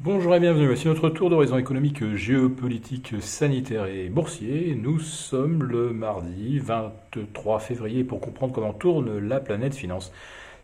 [0.00, 4.76] Bonjour et bienvenue, voici notre tour d'horizon économique, géopolitique, sanitaire et boursier.
[4.80, 10.12] Nous sommes le mardi 23 février pour comprendre comment tourne la planète finance.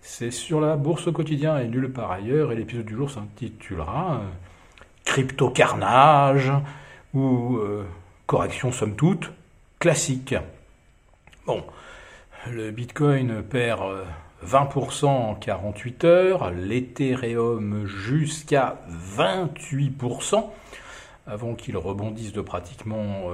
[0.00, 4.20] C'est sur la bourse au quotidien et nulle part ailleurs et l'épisode du jour s'intitulera
[4.20, 4.28] euh,
[5.04, 6.52] Crypto carnage
[7.12, 7.84] ou euh,
[8.26, 9.32] correction somme toute
[9.80, 10.36] classique.
[11.44, 11.64] Bon,
[12.52, 14.04] le Bitcoin perd...
[14.42, 18.78] Euh, 20% en 48 heures, l'Ethereum jusqu'à
[19.16, 20.50] 28%,
[21.26, 23.30] avant qu'il rebondisse de pratiquement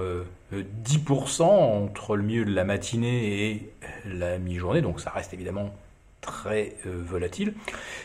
[0.52, 3.72] 10% euh, entre le milieu de la matinée et
[4.06, 5.74] la mi-journée, donc ça reste évidemment
[6.20, 7.54] très euh, volatile.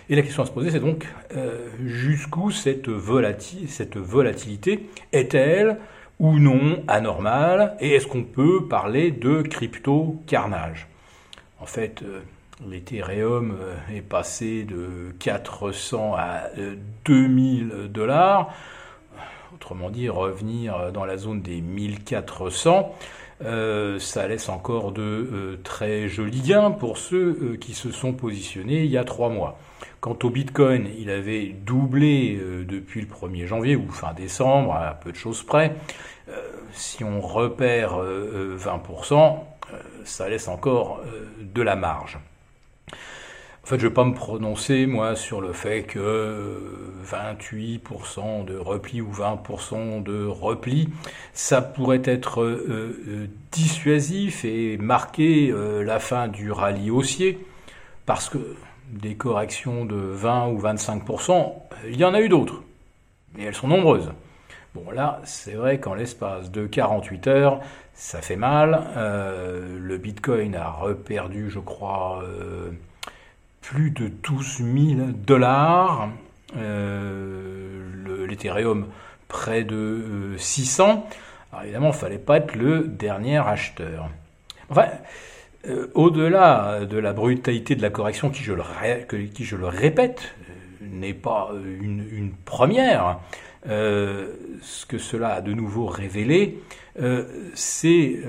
[0.10, 2.90] Et la question à se poser, c'est donc euh, jusqu'où cette,
[3.68, 5.78] cette volatilité est-elle
[6.20, 10.88] ou non anormale, et est-ce qu'on peut parler de crypto-carnage?
[11.60, 12.04] En fait,
[12.64, 16.44] L'Ethereum euh, est passé de 400 à
[17.04, 18.54] 2000 euh, dollars.
[19.54, 22.96] Autrement dit, revenir dans la zone des 1400,
[23.44, 28.92] euh, ça laisse encore de très jolis gains pour ceux qui se sont positionnés il
[28.92, 29.58] y a trois mois.
[30.02, 35.12] Quant au Bitcoin, il avait doublé depuis le 1er janvier ou fin décembre, à peu
[35.12, 35.76] de choses près.
[36.74, 39.38] si on repère 20%,
[40.04, 41.02] ça laisse encore
[41.40, 42.20] de la marge.
[43.66, 46.62] En fait, je ne vais pas me prononcer, moi, sur le fait que
[47.04, 50.88] 28% de repli ou 20% de repli,
[51.34, 57.44] ça pourrait être euh, euh, dissuasif et marquer euh, la fin du rallye haussier,
[58.06, 58.38] parce que
[58.92, 61.54] des corrections de 20 ou 25%,
[61.90, 62.62] il y en a eu d'autres,
[63.36, 64.12] et elles sont nombreuses.
[64.76, 67.62] Bon, là, c'est vrai qu'en l'espace de 48 heures,
[67.96, 68.84] ça fait mal.
[68.96, 72.22] le Bitcoin a reperdu, je crois
[73.66, 76.10] plus de 12 000 dollars.
[76.56, 78.88] Euh, L'Ethereum
[79.28, 80.84] près de 600.
[80.84, 81.16] Euh,
[81.52, 84.10] Alors évidemment, il ne fallait pas être le dernier acheteur.
[84.70, 84.88] Enfin,
[85.68, 88.64] euh, au-delà de la brutalité de la correction, qui je le,
[89.28, 90.36] qui, je le répète,
[90.82, 93.20] n'est pas une, première,
[93.66, 96.60] ce que cela a de nouveau révélé,
[97.56, 98.20] c'est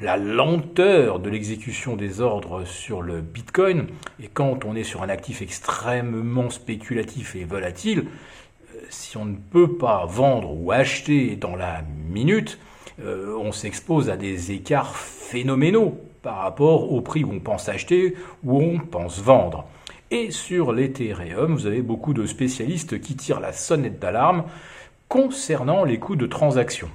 [0.00, 3.86] la lenteur de l'exécution des ordres sur le Bitcoin,
[4.22, 8.04] et quand on est sur un actif extrêmement spéculatif et volatile,
[8.74, 12.58] euh, si on ne peut pas vendre ou acheter dans la minute,
[13.02, 18.16] euh, on s'expose à des écarts phénoménaux par rapport au prix où on pense acheter
[18.44, 19.66] ou on pense vendre.
[20.10, 24.44] Et sur l'Ethereum, vous avez beaucoup de spécialistes qui tirent la sonnette d'alarme
[25.08, 26.88] concernant les coûts de transaction.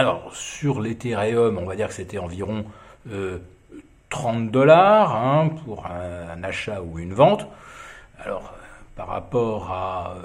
[0.00, 2.64] Alors, sur l'Ethereum, on va dire que c'était environ
[3.04, 7.46] 30 euh, dollars hein, pour un, achat ou une vente.
[8.18, 8.54] Alors,
[8.96, 10.22] par rapport à euh,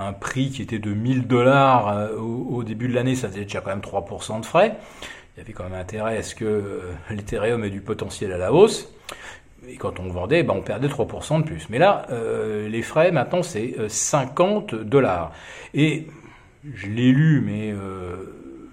[0.00, 3.60] un prix qui était de 1000 dollars euh, au, début de l'année, ça faisait déjà
[3.60, 4.76] quand même 3% de frais.
[5.34, 8.52] Il y avait quand même intérêt à ce que l'Ethereum ait du potentiel à la
[8.52, 8.94] hausse.
[9.66, 11.68] Et quand on vendait, ben on perdait 3% de plus.
[11.68, 12.06] Mais là,
[12.68, 15.32] les frais, maintenant, c'est 50 dollars.
[15.74, 16.06] Et
[16.72, 17.74] je l'ai lu, mais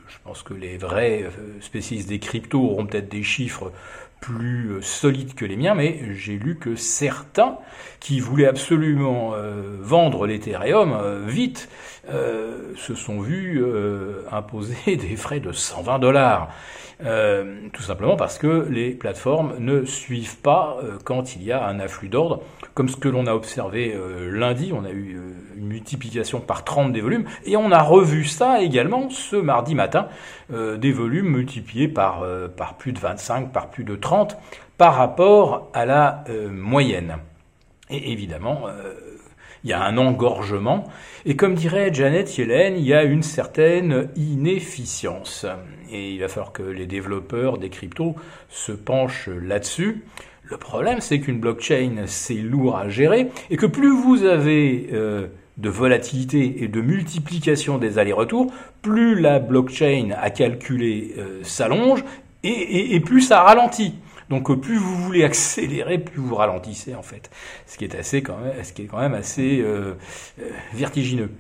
[0.08, 3.72] je pense que les vrais euh, spécialistes des cryptos auront peut-être des chiffres
[4.20, 7.58] plus euh, solides que les miens, mais j'ai lu que certains
[8.00, 11.70] qui voulaient absolument euh, vendre l'Ethereum vite
[12.10, 13.62] se sont vus
[14.32, 16.50] imposer des frais de 120 dollars.
[17.74, 22.08] tout simplement parce que les plateformes ne suivent pas quand il y a un afflux
[22.08, 22.44] d'ordre
[22.78, 26.64] comme ce que l'on a observé euh, lundi, on a eu euh, une multiplication par
[26.64, 30.10] 30 des volumes, et on a revu ça également ce mardi matin,
[30.54, 32.24] euh, des volumes multipliés par,
[32.56, 34.07] par plus de 25, par plus de 30,
[34.78, 37.18] par rapport à la moyenne.
[37.90, 38.68] Et évidemment,
[39.64, 40.86] il y a un engorgement,
[41.26, 45.46] et comme dirait Janet Yellen, il y a une certaine inefficience.
[45.92, 48.16] Et il va falloir que les développeurs des cryptos
[48.50, 50.04] se penchent là-dessus.
[50.44, 55.28] Le problème, c'est qu'une blockchain, c'est lourd à gérer et que plus vous avez euh,
[55.58, 62.06] de volatilité et de multiplication des allers-retours, plus la blockchain à calculer euh, s'allonge
[62.44, 63.96] et, plus ça ralentit.
[64.30, 67.30] Donc plus vous voulez accélérer, plus vous ralentissez en fait,
[67.66, 69.94] ce qui est assez quand même, ce qui est quand même assez euh,
[70.74, 71.32] vertigineux.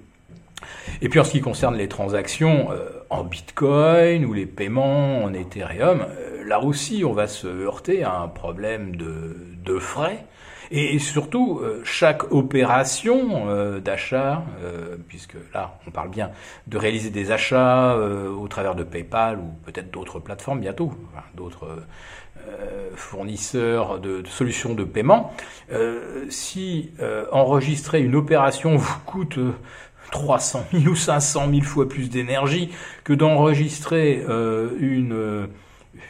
[1.01, 2.69] Et puis en ce qui concerne les transactions
[3.12, 6.07] en Bitcoin ou les paiements en Ethereum,
[6.48, 10.25] là aussi, on va se heurter à un problème de, frais
[10.71, 16.31] Et surtout, euh, chaque opération euh, d'achat, euh, puisque là, on parle bien
[16.67, 20.91] de réaliser des achats au travers de PayPal ou peut-être d'autres plateformes bientôt,
[21.35, 21.67] d'autres
[22.95, 25.33] fournisseurs de, de, solutions de paiement,
[26.29, 26.91] si
[27.31, 29.39] enregistrer une opération vous coûte
[30.11, 32.71] 300 000 ou 500 000 fois plus d'énergie
[33.03, 34.23] que d'enregistrer
[34.79, 35.47] une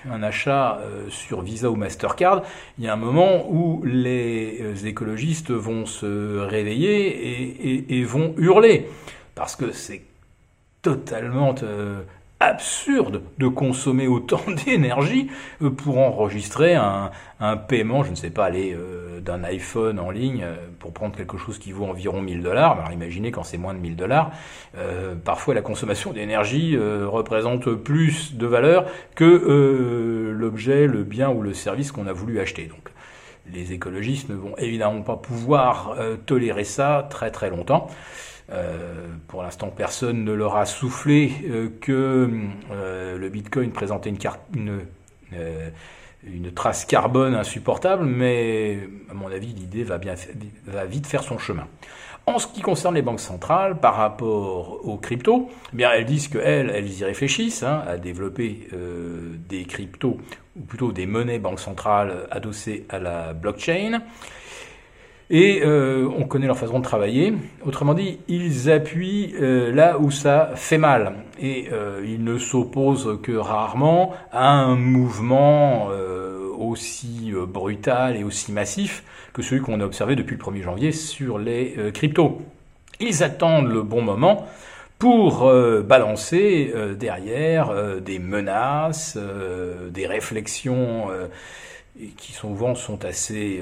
[0.10, 2.44] un achat euh, sur Visa ou Mastercard,
[2.78, 8.88] il y a un moment où les euh, écologistes vont se réveiller et, vont hurler.
[9.36, 10.02] Parce que c'est
[10.82, 12.02] totalement euh,
[12.40, 15.30] absurde de consommer autant d'énergie
[15.62, 20.12] euh, pour enregistrer un, un, paiement, je ne sais pas, aller euh, d'un iPhone en
[20.12, 22.74] ligne euh, pour prendre quelque chose qui vaut environ 1000 dollars.
[22.74, 24.32] Alors imaginez quand c'est moins de 1000 dollars,
[25.24, 28.86] parfois la consommation d'énergie représente plus de valeur
[29.16, 32.66] que l'objet, le bien ou le service qu'on a voulu acheter.
[32.66, 32.92] Donc
[33.52, 37.88] les écologistes ne vont évidemment pas pouvoir tolérer ça très très longtemps.
[38.50, 42.30] Euh, pour l'instant, personne ne leur a soufflé euh, que
[42.72, 44.86] euh, le Bitcoin présentait une,
[46.56, 49.98] trace carbone insupportable, mais à mon avis, l'idée va
[50.86, 51.68] vite faire son chemin.
[52.26, 56.28] En ce qui concerne les banques centrales, par rapport aux cryptos, eh bien elles disent
[56.28, 58.68] qu'elles, elles y réfléchissent hein, à développer
[59.48, 60.18] des cryptos,
[60.58, 64.02] ou plutôt des monnaies banques centrales adossées à la blockchain.
[65.30, 67.34] Et euh, on connaît leur façon de travailler.
[67.66, 71.16] Autrement dit, ils appuient euh, là où ça fait mal.
[71.40, 75.90] Et euh, ils ne s'opposent que rarement à un mouvement
[76.58, 79.04] aussi brutal et aussi massif
[79.34, 82.42] que celui qu'on a observé depuis le 1er janvier sur les cryptos.
[83.00, 84.48] Ils attendent le bon moment
[84.98, 85.52] pour
[85.84, 89.20] balancer derrière des menaces,
[89.92, 91.10] des réflexions
[92.18, 93.62] qui souvent sont assez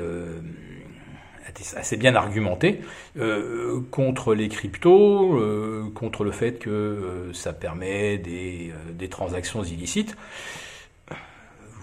[1.75, 2.81] assez bien argumenté
[3.17, 9.63] euh, contre les cryptos, euh, contre le fait que euh, ça permet des, des, transactions
[9.63, 10.15] illicites.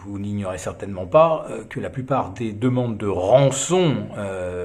[0.04, 4.08] Vous n'ignorez certainement pas que la plupart des demandes de rançon,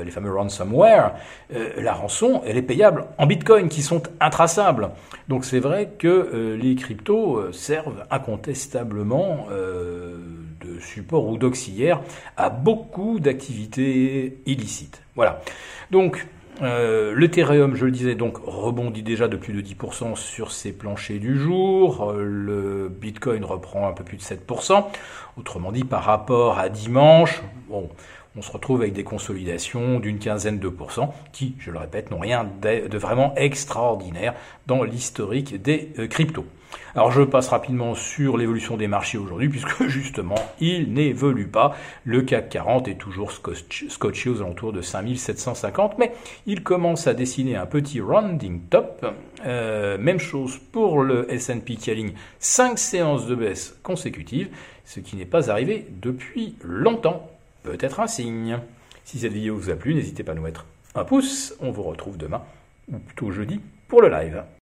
[0.04, 1.14] les fameux ransomware,
[1.52, 4.90] la rançon, elle est payable en bitcoin qui sont intraçables.
[5.28, 9.46] Donc c'est vrai que les cryptos servent incontestablement
[10.80, 12.02] support ou d'auxiliaire
[12.36, 15.02] à beaucoup d'activités illicites.
[15.16, 15.42] Voilà.
[15.92, 16.28] Donc,
[16.62, 21.20] euh, L'Ethereum, je le disais, donc rebondit déjà de plus de 10% sur ses planchers
[21.20, 22.10] du jour.
[22.10, 24.86] Euh, le Bitcoin reprend un peu plus de 7%.
[25.38, 27.90] Autrement dit, par rapport à dimanche, bon,
[28.38, 32.20] on se retrouve avec des consolidations d'une quinzaine de pourcents qui, je le répète, n'ont
[32.20, 34.36] rien de vraiment extraordinaire
[34.68, 36.46] dans l'historique des euh, cryptos.
[36.94, 41.76] Alors je passe rapidement sur l'évolution des marchés aujourd'hui, puisque justement, il n'évolue pas.
[42.04, 46.12] Le CAC 40 est toujours scotché aux alentours de 5750, mais
[46.46, 49.06] il commence à dessiner un petit rounding top.
[49.46, 54.50] Euh, même chose pour le S&P qui aligne 5 séances de baisse consécutives,
[54.86, 57.30] ce qui n'est pas arrivé depuis longtemps.
[57.68, 58.60] Peut-être un signe.
[59.04, 60.66] Si cette vidéo vous a plu, n'hésitez pas à nous mettre
[60.96, 61.54] un pouce.
[61.60, 62.42] On vous retrouve demain,
[62.90, 63.60] ou plutôt jeudi,
[63.90, 64.44] pour le live.